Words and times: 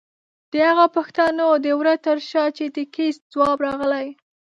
د 0.51 0.53
هغو 0.67 0.85
پښتنو 0.95 1.47
د 1.65 1.67
وره 1.79 1.95
تر 2.05 2.17
شا 2.29 2.43
چې 2.57 2.65
د 2.75 2.77
کېست 2.93 3.21
ځواب 3.33 3.57
راغلی؛ 3.67 4.07